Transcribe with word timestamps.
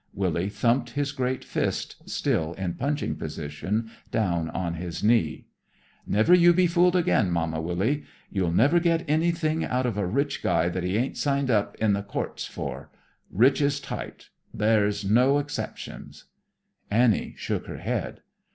Willy 0.15 0.49
thumped 0.49 0.89
his 0.97 1.11
great 1.11 1.45
fist, 1.45 2.09
still 2.09 2.53
in 2.53 2.73
punching 2.73 3.17
position, 3.17 3.91
down 4.09 4.49
on 4.49 4.73
his 4.73 5.03
knee. 5.03 5.45
"Never 6.07 6.33
you 6.33 6.53
be 6.53 6.65
fooled 6.65 6.95
again, 6.95 7.29
Mama 7.29 7.61
Wooley. 7.61 8.05
You'll 8.31 8.51
never 8.51 8.79
get 8.79 9.07
anything 9.07 9.63
out 9.63 9.85
of 9.85 9.99
a 9.99 10.07
rich 10.07 10.41
guy 10.41 10.69
that 10.69 10.81
he 10.81 10.97
ain't 10.97 11.17
signed 11.17 11.51
up 11.51 11.75
in 11.75 11.93
the 11.93 12.01
courts 12.01 12.45
for. 12.45 12.89
Rich 13.29 13.61
is 13.61 13.79
tight. 13.79 14.29
There's 14.51 15.05
no 15.05 15.37
exceptions." 15.37 16.25
Annie 16.89 17.35
shook 17.37 17.67
her 17.67 17.77
head. 17.77 18.21